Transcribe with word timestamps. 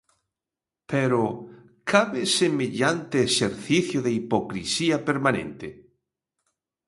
Pero 0.91 1.21
¿cabe 1.91 2.21
semellante 2.39 3.17
exercicio 3.29 3.99
de 4.05 4.11
hipocrisía 4.19 4.97
permanente? 5.09 5.67